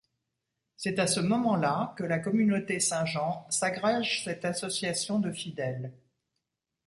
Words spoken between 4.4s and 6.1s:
association de fidèles.